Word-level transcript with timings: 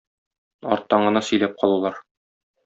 Арттан 0.75 1.05
гына 1.09 1.23
сөйләп 1.27 1.55
калулар. 1.65 2.01